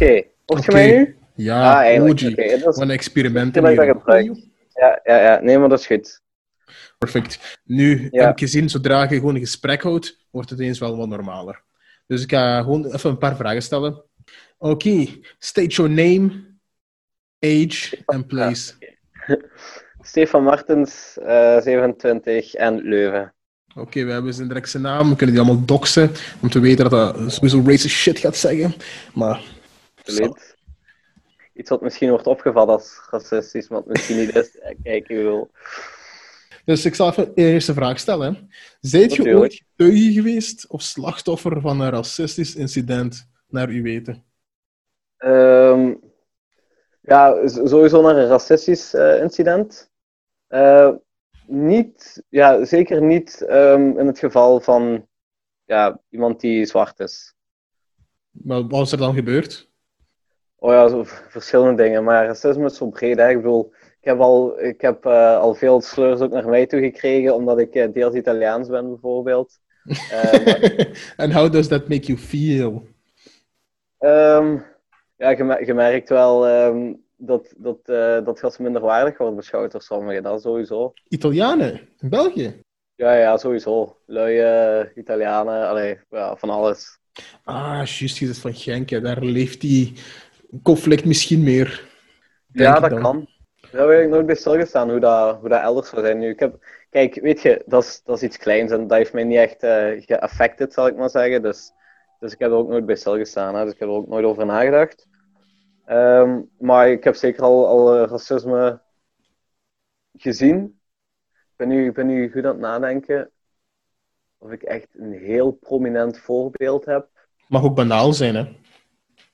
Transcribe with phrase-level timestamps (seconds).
[0.00, 1.16] Oké, hoort je mij nu?
[1.34, 2.02] Ja, Ah.
[2.02, 2.10] OG.
[2.10, 3.94] Oké, dat is- een experimenten dat ik dat hier.
[3.94, 4.26] gebruik.
[4.74, 5.40] Ja, ja, ja.
[5.40, 6.20] Nee, maar dat is goed.
[6.98, 7.58] Perfect.
[7.64, 8.22] Nu Ja.
[8.24, 11.62] heb ik gezien, zodra je gewoon een gesprek houdt, wordt het eens wel wat normaler.
[12.06, 14.02] Dus ik ga gewoon even een paar vragen stellen.
[14.58, 15.06] Oké,
[15.38, 16.30] state your name,
[17.40, 18.72] age and place.
[20.00, 23.34] Stefan Martens, eh 27 en Leuven.
[23.74, 25.08] Oké, we hebben zijn directe naam.
[25.10, 26.10] We kunnen die allemaal doxen,
[26.42, 28.74] om te weten dat dat sowieso racist shit gaat zeggen.
[29.14, 29.40] Maar...
[30.10, 30.58] Absoluut.
[31.54, 34.50] Iets wat misschien wordt opgevat als racistisch, maar het misschien niet is.
[34.60, 35.50] Kijk, ik wil.
[36.64, 38.50] Dus ik zal even de eerste vraag stellen.
[38.80, 44.24] Zijt je ooit getuige geweest of slachtoffer van een racistisch incident, naar uw weten?
[45.16, 45.94] Ehm,
[47.00, 49.90] ja, sowieso naar een racistisch eh, incident.
[50.46, 50.90] Eh,
[51.46, 55.08] niet, ja, zeker niet ehm, in het geval van
[55.64, 57.34] ja, iemand die zwart is.
[58.30, 59.69] Maar wat is er dan gebeurd?
[60.62, 62.04] Oh ja, zo verschillende dingen.
[62.04, 63.18] Maar racisme is zo breed.
[63.18, 63.28] Hè.
[63.28, 66.80] Ik bedoel, ik heb, al, ik heb eh, al veel slurs ook naar mij toe
[66.80, 69.58] gekregen, omdat ik eh, deels Italiaans ben, bijvoorbeeld.
[70.10, 70.84] Eh,
[71.16, 72.82] And how does that make you feel?
[73.98, 74.58] Ehm,
[75.16, 79.72] ja, je, mer- je merkt wel ehm, dat, dat, eh, dat gas minderwaardig wordt beschouwd
[79.72, 80.92] door sommigen, dat sowieso.
[81.08, 82.60] Italianen in België?
[82.94, 83.96] Ja, ja, sowieso.
[84.06, 86.98] Luie Italianen, allee, ja, van alles.
[87.44, 88.90] Ah, juist, je van Genk.
[88.90, 89.00] hè.
[89.00, 89.92] Daar leeft die
[90.62, 91.88] conflict misschien meer.
[92.52, 93.02] ja, dat dan.
[93.02, 93.28] kan.
[93.72, 96.28] Daar heb ik nooit bij stilgestaan, hoe dat, hoe dat elders zou zijn nu.
[96.28, 99.24] Ik heb, kijk, weet je, dat is, dat is iets kleins en dat heeft mij
[99.24, 101.42] niet echt eh geaffected, zal ik maar zeggen.
[101.42, 101.72] Dus,
[102.18, 103.64] dus ik heb er ook nooit bij stilgestaan, hè.
[103.64, 105.08] dus ik heb er ook nooit over nagedacht.
[105.84, 108.80] Ehm, maar ik heb zeker al, al eh, racisme
[110.16, 110.80] gezien.
[111.30, 113.30] Ik ben, nu, ik ben nu goed aan het nadenken
[114.38, 117.08] of ik echt een heel prominent voorbeeld heb.
[117.48, 118.44] Mag ook banaal zijn, hè?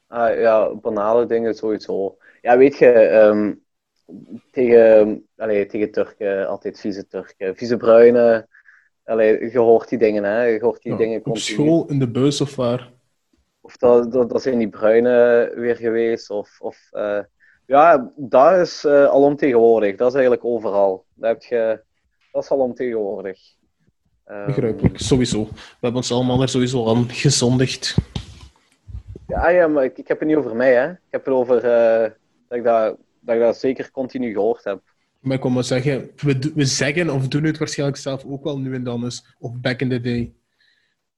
[0.08, 2.16] Ah, ja, banale dingen sowieso.
[2.42, 3.54] Ja, weet je, ehm,
[4.50, 8.48] tegen, allee, tegen Turken, altijd vieze Turken, vieze bruinen.
[9.04, 10.42] Allee, je hoort die dingen, hè.
[10.42, 11.42] Je hoort die Ja, dingen op continu.
[11.54, 12.92] school, in de bus of waar?
[13.60, 16.30] Of dat, dat, dat zijn die bruinen weer geweest.
[16.30, 17.20] Of, of, eh,
[17.66, 19.96] ja, dat is eh, alomtegenwoordig.
[19.96, 21.04] Dat is eigenlijk overal.
[21.14, 21.82] Dat, heb je,
[22.32, 23.38] dat is alomtegenwoordig.
[24.24, 25.44] Ehm, Begrijpelijk, sowieso.
[25.44, 27.94] We hebben ons allemaal er sowieso aan gezondigd.
[29.26, 30.90] Ja, ja, maar ik, ik heb het niet over mij, hè.
[30.90, 32.10] Ik heb het over eh,
[32.48, 34.80] dat, ik dat, dat ik dat zeker continu gehoord heb.
[35.20, 38.58] Maar ik wil maar zeggen, we, we zeggen of doen het waarschijnlijk zelf ook wel
[38.58, 39.36] nu en dan eens.
[39.38, 40.32] Of back in the day.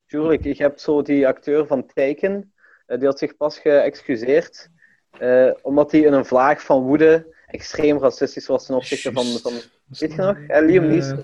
[0.07, 2.53] Tuurlijk, ik heb zo die acteur van Taken,
[2.87, 4.71] eh, die had zich pas geëxcuseerd,
[5.19, 9.53] eh, omdat hij in een vlaag van woede extreem racistisch was ten opzichte van, van
[9.89, 11.21] weet je nog, Liam Neeson.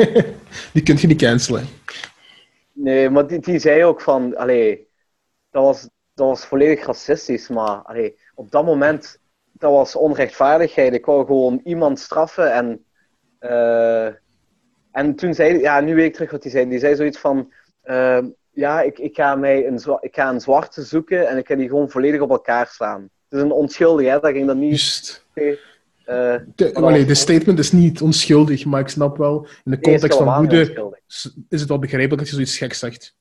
[0.72, 1.66] die kun je niet cancelen.
[2.72, 4.87] Nee, maar die, die zei ook van, allee,
[5.50, 5.82] dat was,
[6.14, 9.18] dat was volledig racistisch, maar allee, op dat moment,
[9.52, 10.94] dat was onrechtvaardigheid.
[10.94, 12.84] Ik wou gewoon iemand straffen en,
[13.38, 14.06] eh,
[14.92, 16.68] en toen zei ja, nu weet ik terug wat hij zei.
[16.68, 18.18] Die zei zoiets van, eh,
[18.50, 21.68] ja, ik, ik, ga mij een, ik ga een zwarte zoeken en ik ga die
[21.68, 23.02] gewoon volledig op elkaar slaan.
[23.28, 24.68] Het is een onschuldige, hè, dat ging dan niet...
[24.68, 25.26] Juist.
[25.34, 25.54] eh,
[26.54, 30.18] De, dat- de statement is niet onschuldig, maar ik snap wel, in de nee, context
[30.18, 30.98] van woede onschuldig.
[31.48, 33.16] is het wel begrijpelijk dat je zoiets geks zegt.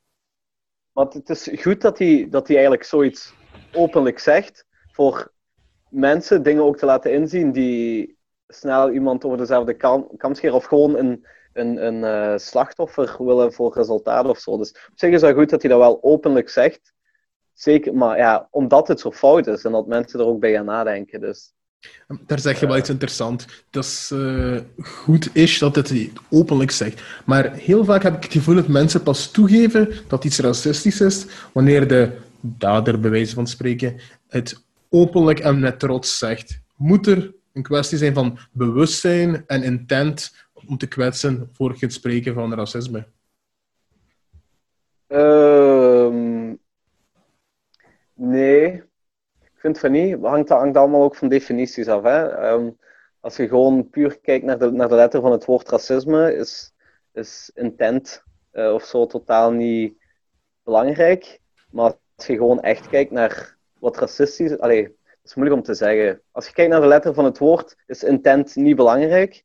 [0.97, 3.33] Maar het is goed dat hij, dat hij eigenlijk zoiets
[3.73, 4.65] openlijk zegt.
[4.91, 5.31] Voor
[5.89, 10.55] mensen dingen ook te laten inzien die snel iemand over dezelfde kam, scheren.
[10.55, 14.57] Of gewoon een, een, een eh, slachtoffer willen voor resultaat of zo.
[14.57, 16.93] Dus op zich is het goed dat hij dat wel openlijk zegt.
[17.53, 20.65] Zeker, maar ja, omdat het zo fout is en dat mensen er ook bij gaan
[20.65, 21.21] nadenken.
[21.21, 21.53] Dus
[22.25, 23.65] Daar zeg je wel iets interessants.
[23.69, 25.93] Dat is eh, goed is dat het
[26.29, 27.01] openlijk zegt.
[27.25, 31.25] Maar heel vaak heb ik het gevoel dat mensen pas toegeven dat iets racistisch is,
[31.51, 36.61] wanneer de dader, bij wijze van spreken, het openlijk en met trots zegt.
[36.75, 42.33] Moet er een kwestie zijn van bewustzijn en intent om te kwetsen voor het spreken
[42.33, 43.07] van racisme?
[45.07, 46.53] Ehm,
[48.13, 48.83] nee,
[49.75, 50.17] van niet.
[50.21, 52.03] Hangt, hangt allemaal ook van definities af.
[52.03, 52.27] Hè?
[52.29, 52.69] Ehm,
[53.19, 56.73] als je gewoon puur kijkt naar de, naar de letter van het woord racisme, is,
[57.13, 59.97] is intent eh, of zo totaal niet
[60.63, 61.39] belangrijk.
[61.71, 65.65] Maar als je gewoon echt kijkt naar wat racistisch is, allee, het is moeilijk om
[65.65, 66.21] te zeggen.
[66.31, 69.43] Als je kijkt naar de letter van het woord, is intent niet belangrijk.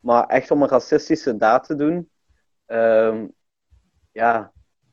[0.00, 2.10] Maar echt om een racistische daad te doen,
[2.66, 3.26] ehm,
[4.12, 4.52] ja,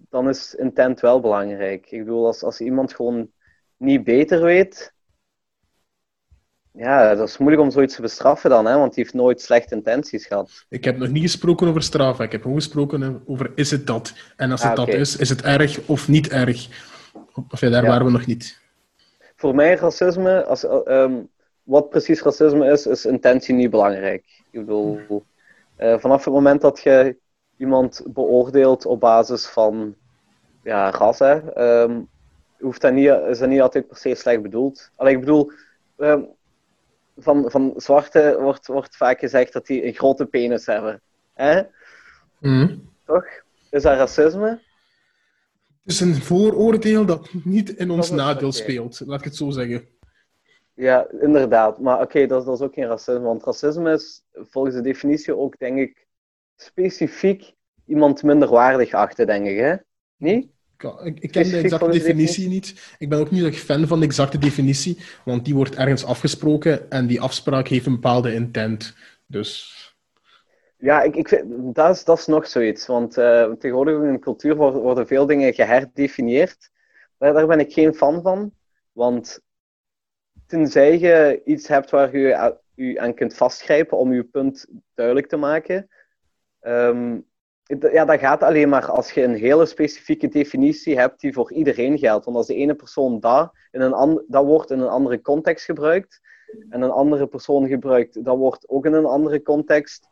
[0.09, 1.91] dan is intent wel belangrijk.
[1.91, 3.31] Ik bedoel, als, als iemand gewoon
[3.83, 4.93] niet beter weet,
[6.71, 9.75] ja, dat is moeilijk om zoiets te bestraffen dan, hè, want die heeft nooit slechte
[9.75, 10.65] intenties gehad.
[10.69, 12.19] Ik heb nog niet gesproken over straf.
[12.19, 14.13] Ik heb gewoon gesproken over is het dat?
[14.35, 16.67] En als het Ah, dat is, is het erg of niet erg?
[17.49, 17.89] Of ja, daar Ja.
[17.89, 18.61] waren we nog niet.
[19.35, 21.13] voor mij racisme, als, ehm,
[21.63, 24.25] wat precies racisme is, is intentie niet belangrijk.
[24.51, 24.99] Ik bedoel,
[25.79, 27.17] uh, vanaf het moment dat je
[27.57, 29.95] iemand beoordeelt op basis van
[30.63, 31.99] ja, ras, hè, ehm,
[32.63, 34.91] hoeft dat niet, is dat niet altijd per se slecht bedoeld.
[34.95, 35.51] Alleen ik bedoel,
[35.97, 36.21] ehm,
[37.17, 41.01] van, van zwarte wordt, wordt vaak gezegd dat die een grote penis hebben.
[41.33, 41.61] Hè?
[42.39, 42.89] Mm.
[43.05, 43.25] Toch?
[43.69, 44.61] Is dat racisme?
[45.83, 49.87] Het is een vooroordeel dat niet in ons nadeel speelt, laat ik het zo zeggen.
[50.73, 51.79] Ja, inderdaad.
[51.79, 53.21] Maar oké, dat, dat, is ook geen racisme.
[53.21, 56.07] Want racisme is volgens de definitie ook, denk ik,
[56.55, 57.53] specifiek
[57.85, 59.57] iemand minderwaardig achten, denk ik.
[59.57, 59.75] Hè?
[60.17, 60.52] Niet?
[60.83, 62.95] Ik, ik ken de exacte definitie niet.
[62.97, 66.89] Ik ben ook niet echt fan van de exacte definitie, want die wordt ergens afgesproken
[66.91, 68.95] en die afspraak heeft een bepaalde intent.
[69.27, 69.71] Dus...
[70.77, 72.85] Ja, ik, ik vind, dat, is, dat is nog zoiets.
[72.85, 76.69] Want uh, tegenwoordig in de cultuur worden, veel dingen geherdefinieerd.
[77.17, 78.53] Daar, daar ben ik geen fan van.
[78.91, 79.41] Want
[80.45, 85.37] tenzij je iets hebt waar je u aan kunt vastgrijpen om je punt duidelijk te
[85.37, 85.89] maken,
[86.61, 87.25] um,
[87.91, 91.97] ja, dat gaat alleen maar als je een hele specifieke definitie hebt die voor iedereen
[91.97, 92.25] geldt.
[92.25, 96.21] Want als de ene persoon dat, in een dat wordt in een andere context gebruikt,
[96.69, 100.07] en een andere persoon gebruikt, dat wordt ook in een andere context,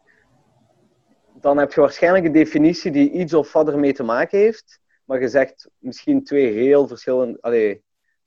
[1.40, 5.22] dan heb je waarschijnlijk een definitie die iets of wat ermee te maken heeft, maar
[5.22, 7.78] je zegt misschien twee heel verschillende, allez,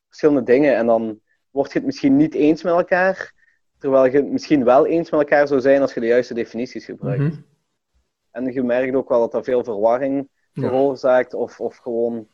[0.06, 1.20] verschillende dingen en dan
[1.50, 3.32] word je het misschien niet eens met elkaar,
[3.78, 6.84] terwijl je het misschien wel eens met elkaar zou zijn als je de juiste definities
[6.84, 7.22] gebruikt.
[7.22, 7.40] Mhm.
[8.34, 12.28] En je merkt ook wel dat dat veel verwarring veroorzaakt of, of gewoon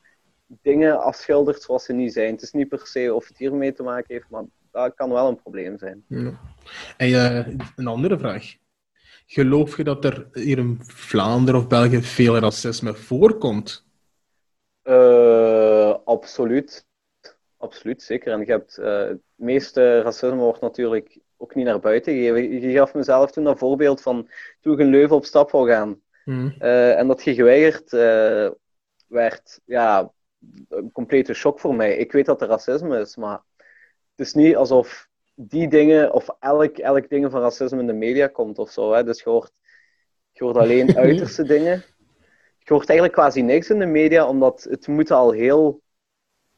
[0.62, 2.32] dingen afschildert zoals ze niet zijn.
[2.32, 5.28] Het is niet per se of het hiermee te maken heeft, maar dat kan wel
[5.28, 6.04] een probleem zijn.
[6.06, 6.40] Ja.
[6.96, 8.54] En uh, een andere vraag.
[9.26, 13.84] Geloof je dat er hier in Vlaanderen of België veel racisme voorkomt?
[14.84, 16.86] Uh, absoluut.
[17.60, 18.32] Absoluut, zeker.
[18.32, 22.60] En je hebt, uh, het meeste racisme wordt natuurlijk ook niet naar buiten gegeven.
[22.60, 24.28] Je gaf mezelf toen dat voorbeeld van
[24.60, 26.00] toen ik in Leuven op stap wou gaan.
[26.24, 26.54] Hmm.
[26.60, 28.50] Uh, en dat je geweigerd uh,
[29.06, 30.12] werd, ja,
[30.68, 31.96] een complete shock voor mij.
[31.96, 33.42] Ik weet dat er racisme is, maar
[34.16, 38.26] het is niet alsof die dingen, of elk, elk ding van racisme in de media
[38.26, 38.92] komt of zo.
[38.92, 39.04] Hè.
[39.04, 39.52] Dus je hoort,
[40.32, 41.84] je hoort alleen uiterste dingen.
[42.58, 45.80] Je hoort eigenlijk quasi niks in de media, omdat het moet al heel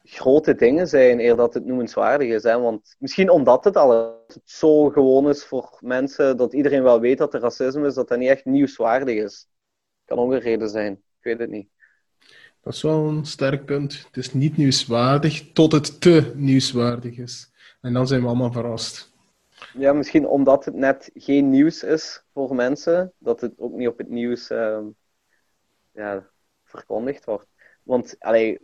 [0.05, 2.43] grote dingen zijn, eer dat het noemenswaardig is.
[2.43, 2.61] Hè?
[2.61, 7.35] Want misschien omdat het al zo gewoon is voor mensen, dat iedereen wel weet dat
[7.35, 9.49] er racisme is, dat dat niet echt nieuwswaardig is.
[10.05, 10.93] Kan ook een reden zijn.
[10.93, 11.69] Ik weet het niet.
[12.61, 14.05] Dat is wel een sterk punt.
[14.07, 17.53] Het is niet nieuwswaardig tot het te nieuwswaardig is.
[17.81, 19.13] En dan zijn we allemaal verrast.
[19.79, 23.99] Ja, misschien omdat het net geen nieuws is voor mensen, dat het ook niet op
[23.99, 24.79] het nieuws uh,
[25.93, 26.31] ja,
[26.65, 27.47] verkondigd wordt.
[27.83, 28.59] Want, allee,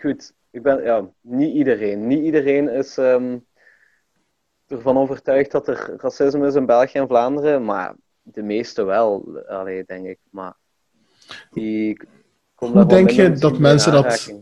[0.00, 2.06] goed, ik ben, ja, niet iedereen.
[2.06, 3.46] Niet iedereen is um,
[4.66, 9.84] ervan overtuigd dat er racisme is in België en Vlaanderen, maar de meeste wel, allee,
[9.86, 10.18] denk ik.
[10.30, 10.56] Maar
[11.50, 12.00] die
[12.54, 14.32] Hoe denk je dat mensen dat...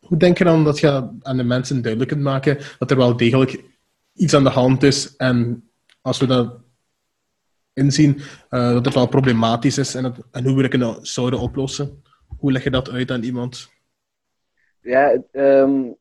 [0.00, 3.16] Hoe denk je dan dat je aan de mensen duidelijk kunt maken dat er wel
[3.16, 3.64] degelijk
[4.12, 5.68] iets aan de hand is en
[6.00, 6.60] als we dat
[7.72, 8.16] inzien,
[8.50, 12.02] uh, dat het wel problematisch is en, en hoe we dat kunnen zouden oplossen?
[12.38, 13.70] Hoe leg je dat uit aan iemand?
[14.80, 15.96] Ja, um,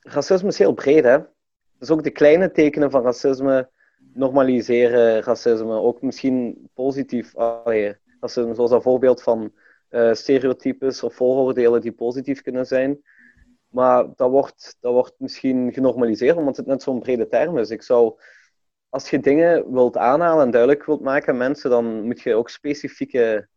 [0.00, 1.18] racisme is heel breed, hè.
[1.78, 3.70] Dus ook de kleine tekenen van racisme
[4.16, 5.74] normaliseren racisme.
[5.74, 9.52] Ook misschien positief allee, racisme, zoals een voorbeeld van
[9.90, 13.02] uh, stereotypes of vooroordelen die positief kunnen zijn.
[13.68, 17.70] Maar dat wordt, dat wordt misschien genormaliseerd omdat het net zo'n brede term is.
[17.70, 18.20] Ik zou,
[18.88, 22.48] als je dingen wilt aanhalen en duidelijk wilt maken aan mensen, dan moet je ook
[22.48, 23.48] specifieke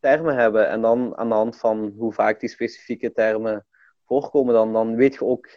[0.00, 0.68] termen hebben.
[0.68, 3.66] En dan aan de hand van hoe vaak die specifieke termen
[4.10, 5.48] voorkomen, dan, dan weet je ook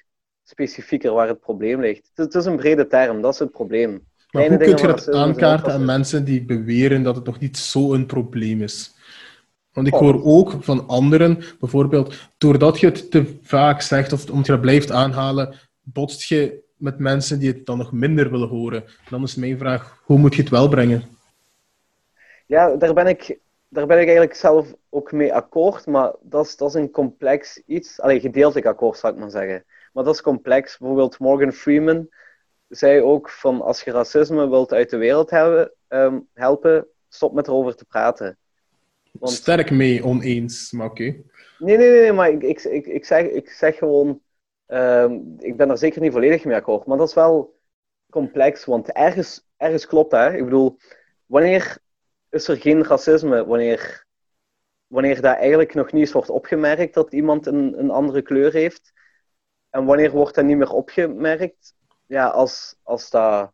[0.43, 2.11] specifieker waar het probleem ligt.
[2.13, 4.07] Het, is een brede term, dat is het probleem.
[4.31, 8.05] Maar hoe kun je dat aankaarten aan mensen die beweren dat het nog niet zo'n
[8.05, 8.95] probleem is?
[9.73, 14.45] Want ik hoor ook van anderen, bijvoorbeeld, doordat je het te vaak zegt of omdat
[14.45, 18.83] je dat blijft aanhalen, botst je met mensen die het dan nog minder willen horen.
[19.09, 21.03] Dan is mijn vraag, hoe moet je het wel brengen?
[22.45, 23.37] Ja, daar ben ik
[23.73, 27.61] daar ben ik eigenlijk zelf ook mee akkoord, maar dat is, dat is een complex
[27.65, 28.01] iets.
[28.01, 29.65] Alleen gedeeltelijk akkoord, zou ik maar zeggen.
[29.93, 30.77] Maar dat is complex.
[30.77, 32.09] Bijvoorbeeld Morgan Freeman
[32.67, 37.47] zei ook van als je racisme wilt uit de wereld hebben, um, helpen, stop met
[37.47, 38.37] erover te praten.
[39.11, 39.33] Want...
[39.33, 41.03] Sterk mee oneens, maar oké.
[41.03, 44.21] Nee, nee, nee, nee, maar ik, ik, ik, ik, zeg, ik zeg gewoon,
[44.67, 47.59] um, ik ben er zeker niet volledig mee akkoord, maar dat is wel
[48.09, 50.35] complex, want ergens, ergens klopt hè.
[50.35, 50.77] Ik bedoel,
[51.25, 51.81] wanneer
[52.33, 54.05] is er geen racisme wanneer,
[54.87, 58.93] wanneer dat eigenlijk nog niet eens wordt opgemerkt dat iemand een, een andere kleur heeft.
[59.69, 61.75] en wanneer wordt dat niet meer opgemerkt?
[62.05, 63.51] Ja, als, als, dat,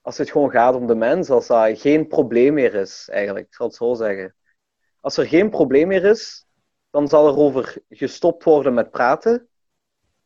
[0.00, 3.46] als het gewoon gaat om de mens, als dat geen probleem meer is, eigenlijk.
[3.46, 4.34] Ik zal het zo zeggen.
[5.00, 6.46] Als er geen probleem meer is,
[6.90, 9.48] dan zal er over gestopt worden met praten.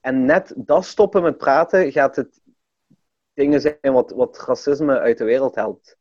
[0.00, 2.40] En net dat stoppen met praten gaat het
[3.32, 5.98] dingen zijn wat, wat racisme uit de wereld helpt.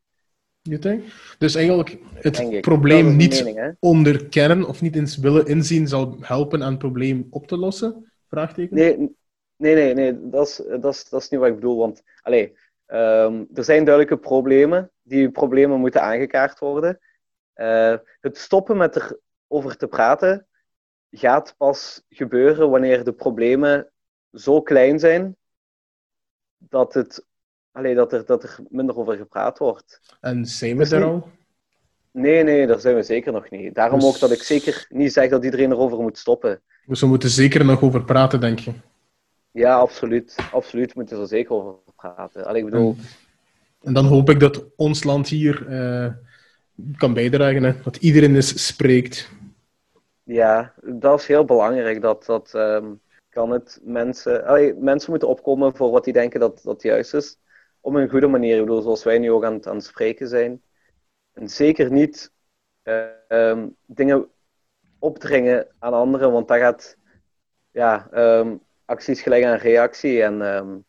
[1.38, 6.69] Dus eigenlijk het probleem niet mening, onderkennen of niet eens willen inzien zal helpen aan
[6.69, 8.12] het probleem op te lossen?
[8.27, 8.75] Vraagteken?
[8.75, 8.98] Nee,
[9.55, 11.77] nee, nee, nee dat, is, dat, is, dat is niet wat ik bedoel.
[11.77, 14.91] Want allee, ehm, er zijn duidelijke problemen.
[15.01, 17.00] Die problemen moeten aangekaart worden.
[17.55, 19.15] Uh, het stoppen met
[19.48, 20.48] erover te praten
[21.17, 23.91] gaat pas gebeuren wanneer de problemen
[24.31, 25.38] zo klein zijn
[26.57, 27.25] dat, het,
[27.75, 30.01] allee, dat, er, dat er minder over gepraat wordt.
[30.22, 31.29] En zijn we er al?
[32.12, 33.75] Nee, nee, daar zijn we zeker nog niet.
[33.75, 36.62] Daarom dus- ook dat ik zeker niet zeg dat iedereen erover moet stoppen.
[36.86, 38.72] Dus we moeten zeker nog over praten, denk je?
[39.51, 40.36] Ja, absoluut.
[40.51, 42.46] Absoluut moeten we er zeker over praten.
[42.46, 42.96] Allee, ik bedoel...
[43.82, 46.08] En dan hoop ik dat ons land hier uh,
[46.98, 47.74] kan bijdragen, hè?
[47.84, 49.29] dat iedereen eens spreekt.
[50.24, 52.01] Ja, dat is heel belangrijk.
[52.01, 54.46] Dat, dat um, kan het mensen...
[54.46, 57.38] Allee, mensen moeten opkomen voor wat die denken dat, dat juist is.
[57.86, 58.56] Op een goede manier.
[58.56, 60.62] Ik bedoel, zoals wij nu ook aan, aan het spreken zijn.
[61.34, 62.32] En zeker niet
[62.84, 64.30] uh, um, dingen
[65.00, 66.98] opdringen aan anderen, want dat gaat...
[67.72, 70.24] Ja, um, acties gelijk aan reactie.
[70.24, 70.86] En um,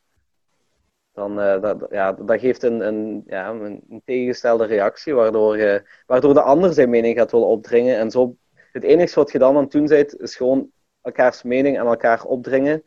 [1.13, 6.43] dan, uh, dat, ja, dat geeft een, een, ja, een, tegengestelde reactie, waardoor, waardoor de
[6.43, 7.99] ander zijn mening gaat willen opdringen.
[7.99, 8.37] En zo,
[8.73, 12.25] het enige wat je dan aan het doen bent, is gewoon elkaars mening aan elkaar
[12.25, 12.83] opdringen,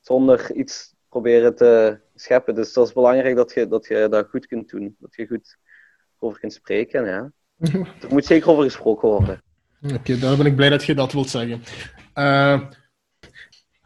[0.00, 2.54] zonder iets proberen te scheppen.
[2.54, 5.56] Dus dat is belangrijk dat je dat, je dat goed kunt doen, dat je goed
[6.18, 7.04] over kunt spreken.
[7.04, 7.32] Ja.
[8.02, 9.42] er moet zeker over gesproken worden.
[9.84, 11.62] Oké, okay, dan ben ik blij dat je dat wilt zeggen.
[12.14, 12.60] Uh,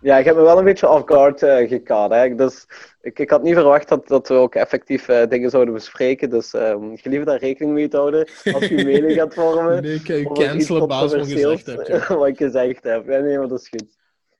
[0.00, 2.38] ja, ik heb me wel een beetje off guard uh, gekad.
[2.38, 2.66] Dus
[3.00, 6.30] ik, ik had niet verwacht dat, dat we ook effectief uh, dingen zouden bespreken.
[6.30, 9.82] Dus um, gelieve daar rekening mee te houden als je mening gaat vormen.
[9.82, 11.86] Nee, ik je cancelen baas wat gezegd heb.
[11.86, 12.14] Ja.
[12.16, 13.06] wat ik gezegd heb.
[13.06, 13.96] Ja, nee, maar dat is goed.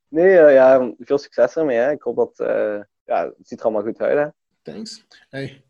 [0.08, 1.76] Nee, ja, veel succes ermee.
[1.76, 1.90] Hè.
[1.90, 2.46] Ik hoop dat...
[3.04, 4.18] ja, het ziet er allemaal goed uit.
[4.18, 4.26] Hè.
[4.72, 5.04] Thanks.
[5.28, 5.62] Hey.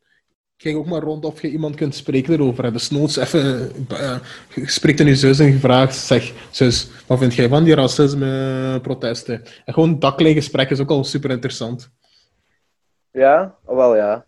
[0.62, 2.72] Kijk ook maar rond of je iemand kunt spreken erover.
[2.72, 4.18] Dus noods even, uh,
[4.54, 9.42] je spreekt in je zus en gevraagd, zeg, zus, wat vind jij van die racisme-protesten?
[9.64, 11.90] En gewoon dakelijk gesprek is ook al super interessant.
[13.10, 14.24] Ja, wel ja.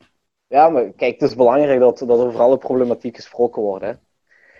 [0.46, 3.84] Ja, maar kijk, het is belangrijk dat, dat over alle problematiek gesproken wordt.
[3.84, 3.92] Hè.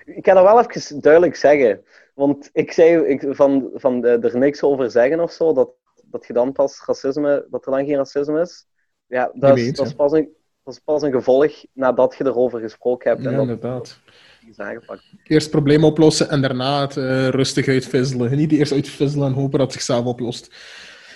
[0.04, 1.84] Ik kan er wel even duidelijk zeggen,
[2.14, 5.70] want ik zei ik, van, van er niks over zeggen of zo, dat,
[6.14, 8.66] dat je dan pas racisme, dat er dan geen racisme is.
[9.06, 10.28] Ja, dat, is, dat is pas een
[10.64, 13.23] dat is pas een gevolg nadat je erover gesproken hebt.
[13.23, 14.00] Ja, en inderdaad.
[14.49, 15.02] Is aangepakt.
[15.25, 18.37] Eerst probleem oplossen en daarna het uh, rustig uitvisselen.
[18.37, 20.54] Niet eerst uitvisselen en hopen dat het zichzelf oplost.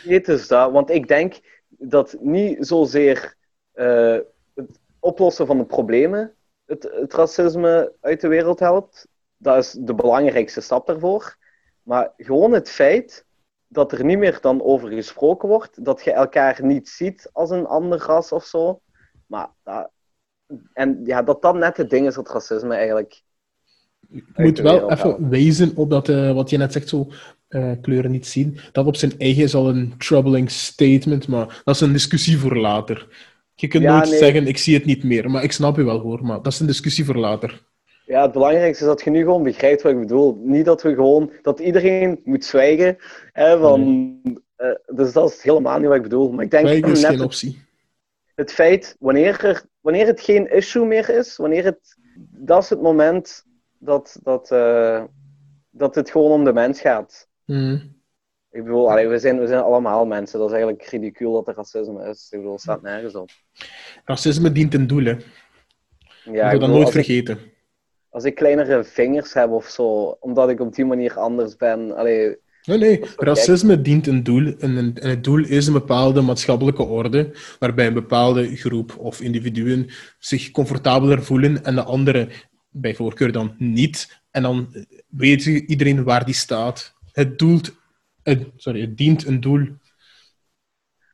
[0.04, 0.72] Nee, het is dat.
[0.72, 3.34] Want ik denk dat niet zozeer
[3.74, 4.18] uh,
[4.54, 6.34] het oplossen van de problemen
[6.66, 9.08] het, het racisme uit de wereld helpt.
[9.36, 11.36] Dat is de belangrijkste stap daarvoor.
[11.82, 13.24] Maar gewoon het feit
[13.68, 17.66] dat er niet meer dan over gesproken wordt, dat je elkaar niet ziet als een
[17.66, 18.80] ander ras of zo,
[19.26, 19.90] maar dat,
[20.72, 23.22] en ja, dat dat net het ding is dat racisme eigenlijk.
[24.08, 27.08] Je moet wel even wijzen op dat, uh, wat je net zegt, zo
[27.48, 28.58] uh, kleuren niet zien.
[28.72, 32.56] Dat op zijn eigen is al een troubling statement, maar dat is een discussie voor
[32.56, 33.08] later.
[33.54, 36.24] Je kunt nooit zeggen, ik zie het niet meer, maar ik snap je wel hoor,
[36.24, 37.66] maar dat is een discussie voor later.
[38.08, 40.40] Ja, het belangrijkste is dat je nu gewoon begrijpt wat ik bedoel.
[40.44, 42.96] Niet dat we gewoon, dat iedereen moet zwijgen.
[43.32, 44.20] Hè, van,
[44.58, 46.32] uh, dus dat is helemaal niet wat ik bedoel.
[46.32, 47.66] Maar ik denk zwijgen is net geen optie
[48.38, 51.96] het feit, wanneer, er, wanneer het geen issue meer is, wanneer het,
[52.30, 53.44] dat is het moment
[53.78, 55.04] dat, dat, uh,
[55.70, 57.28] dat het gewoon om de mens gaat.
[57.44, 57.96] Mm.
[58.50, 60.38] Ik bedoel, allee, we, zijn, we zijn allemaal mensen.
[60.38, 62.28] Dat is eigenlijk ridicuul dat er racisme is.
[62.30, 63.30] Ik bedoel, het staat nergens op.
[64.04, 65.16] Racisme dient een doel, hè.
[66.24, 67.38] Ja, ik dat nooit vergeten.
[68.10, 72.38] Als ik kleinere vingers heb of zo, omdat ik op die manier anders ben, allee,
[72.68, 73.00] Nee, nee.
[73.16, 74.54] Racisme dient een doel.
[74.58, 80.50] En, het doel is een bepaalde maatschappelijke orde, waarbij een bepaalde groep of individuen zich
[80.50, 82.28] comfortabeler voelen en de andere
[82.70, 84.20] bij voorkeur dan niet.
[84.30, 86.94] En dan weet iedereen waar die staat.
[87.12, 87.72] Het, doelt,
[88.22, 89.66] het, sorry, het dient een doel.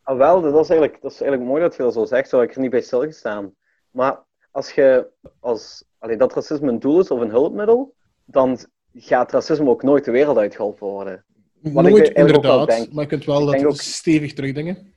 [0.02, 2.42] Ah, wel, dat is, eigenlijk, dat is eigenlijk mooi dat je dat zo zegt, zou
[2.42, 3.54] ik er niet bij stilgestaan.
[3.90, 4.18] Maar
[4.54, 5.06] als je,
[5.40, 7.94] als allee, dat racisme een doel is of een hulpmiddel,
[8.24, 8.58] dan
[8.94, 11.24] gaat racisme ook nooit de wereld uitgeholpen worden.
[11.60, 12.68] Nooit, inderdaad.
[12.68, 13.80] Denk, maar je kunt wel dat ook...
[13.80, 14.92] stevig terugdenken.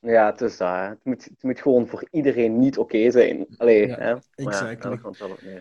[0.00, 0.68] Ja, het is dat.
[0.68, 3.46] Het moet, het moet gewoon voor iedereen niet oké zijn.
[3.56, 4.14] Allee, ja, hè?
[4.34, 4.98] exactly.
[5.40, 5.60] Ja,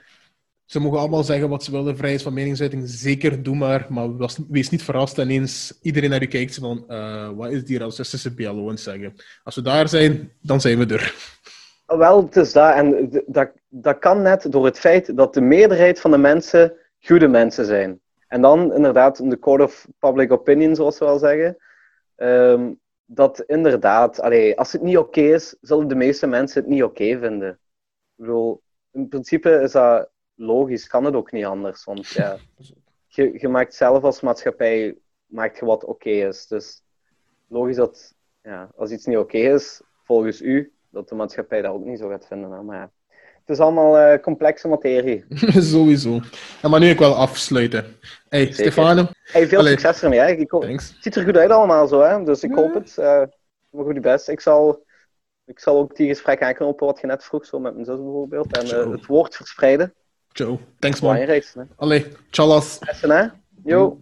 [0.66, 3.86] ze mogen allemaal zeggen wat ze willen, vrijheid van meningsuiting, zeker, doe maar.
[3.90, 7.78] Maar was, wees niet verrast ineens iedereen naar u kijkt van, uh, wat is die
[7.78, 9.14] racistische BLO aan zeggen?
[9.44, 11.40] Als we daar zijn, dan zijn we er.
[11.98, 12.76] Wel, het is dat.
[12.76, 17.28] En dat, dat kan net door het feit dat de meerderheid van de mensen goede
[17.28, 18.02] mensen zijn.
[18.28, 21.58] En dan inderdaad de code of public opinion, zoals we wel zeggen.
[22.16, 26.84] Um, dat inderdaad, allee, als het niet oké is, zullen de meeste mensen het niet
[26.84, 27.50] oké vinden.
[27.50, 27.58] Ik
[28.16, 31.84] bedoel, in principe is dat logisch, kan het ook niet anders.
[31.84, 32.38] Want ja,
[33.08, 36.48] je, je maakt zelf als maatschappij maakt je wat oké is.
[36.48, 36.84] Dus
[37.48, 41.86] logisch dat ja, als iets niet oké is, volgens u, dat de maatschappij dat ook
[41.86, 42.66] niet zo gaat vinden.
[42.66, 42.92] Maar ja,
[43.46, 45.26] het is allemaal uh, complexe materie.
[45.72, 46.20] Sowieso.
[46.62, 47.86] En maar nu ik wel afsluiten.
[48.30, 49.08] Hey, Stefano.
[49.24, 50.20] Hey, veel succes ermee.
[50.20, 50.32] Hè.
[50.32, 52.24] Ik hoop, het ziet er goed uit allemaal zo, hè?
[52.24, 52.96] dus ik hoop het.
[53.00, 53.22] Uh,
[53.72, 54.30] goed je best.
[54.30, 54.86] Ik zal,
[55.46, 58.58] ik zal ook die gesprek aanknopen wat je net vroeg, zo met mijn zus bijvoorbeeld.
[58.58, 59.94] En uh, het woord verspreiden.
[60.32, 61.44] Joe, thanks man.
[61.76, 62.80] Allee, tjallas.
[62.80, 63.28] Essen hè?
[63.64, 64.02] Yo.